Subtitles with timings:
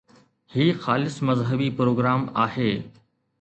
[0.53, 2.73] هي خالص مذهبي پروگرام آهي